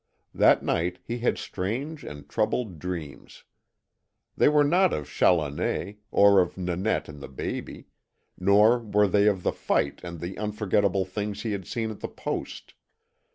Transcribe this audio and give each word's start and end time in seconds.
That 0.33 0.63
night 0.63 0.97
he 1.03 1.19
had 1.19 1.37
strange 1.37 2.03
and 2.03 2.27
troubled 2.27 2.79
dreams. 2.79 3.43
They 4.35 4.49
were 4.49 4.63
not 4.63 4.93
of 4.93 5.07
Challoner, 5.07 5.93
or 6.09 6.41
of 6.41 6.57
Nanette 6.57 7.07
and 7.07 7.21
the 7.21 7.27
baby, 7.27 7.85
nor 8.35 8.79
were 8.79 9.07
they 9.07 9.27
of 9.27 9.43
the 9.43 9.53
fight 9.53 10.01
and 10.03 10.19
the 10.19 10.39
unforgettable 10.39 11.05
things 11.05 11.43
he 11.43 11.51
had 11.51 11.67
seen 11.67 11.91
at 11.91 11.99
the 11.99 12.07
Post. 12.07 12.73